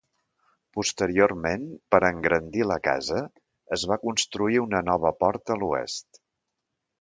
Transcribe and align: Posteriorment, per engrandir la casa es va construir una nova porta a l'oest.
Posteriorment, 0.77 1.67
per 1.95 1.99
engrandir 2.09 2.63
la 2.69 2.77
casa 2.87 3.19
es 3.77 3.85
va 3.93 3.99
construir 4.07 4.59
una 4.65 4.83
nova 4.89 5.13
porta 5.21 5.57
a 5.59 5.61
l'oest. 5.65 6.21